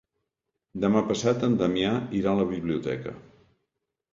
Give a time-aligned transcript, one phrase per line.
[0.85, 1.91] Demà passat en Damià
[2.21, 3.15] irà a la biblioteca.